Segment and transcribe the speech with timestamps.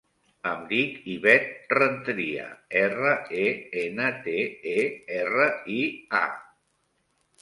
[0.51, 2.47] Em dic Ivet Renteria:
[2.81, 3.11] erra,
[3.43, 3.45] e,
[3.85, 4.35] ena, te,
[4.75, 4.89] e,
[5.19, 5.85] erra, i,
[6.23, 6.25] a.